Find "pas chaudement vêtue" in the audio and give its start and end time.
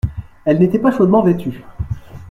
0.79-1.63